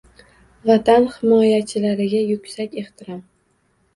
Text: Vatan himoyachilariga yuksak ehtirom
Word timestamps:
Vatan 0.69 1.03
himoyachilariga 1.17 2.21
yuksak 2.31 2.75
ehtirom 2.85 3.21